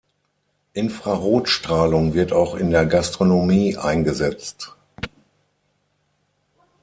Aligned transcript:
Infrarotstrahlung 0.73 2.15
wird 2.15 2.33
auch 2.33 2.55
in 2.55 2.71
der 2.71 2.87
Gastronomie 2.87 3.77
eingesetzt. 3.77 4.75